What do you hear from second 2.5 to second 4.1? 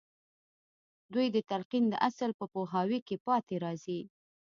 پوهاوي کې پاتې راځي.